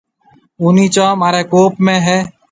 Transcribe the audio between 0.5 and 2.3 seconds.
اُونَي چونه مهاريَ ڪوم ۾ هيَ۔